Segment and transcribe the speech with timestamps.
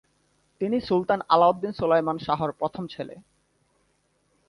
[0.61, 3.15] তিনি Sultan Alauddin Sulaiman শাহর প্রথম ছেলে।